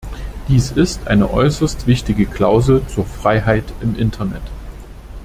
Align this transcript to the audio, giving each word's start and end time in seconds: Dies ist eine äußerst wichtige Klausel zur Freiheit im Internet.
Dies 0.47 0.71
ist 0.71 1.05
eine 1.07 1.29
äußerst 1.31 1.85
wichtige 1.85 2.25
Klausel 2.25 2.81
zur 2.87 3.05
Freiheit 3.05 3.65
im 3.81 3.93
Internet. 3.95 4.41